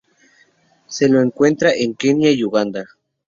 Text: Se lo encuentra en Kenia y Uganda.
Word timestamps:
Se 0.87 1.07
lo 1.07 1.21
encuentra 1.21 1.69
en 1.75 1.93
Kenia 1.93 2.31
y 2.31 2.43
Uganda. 2.43 2.87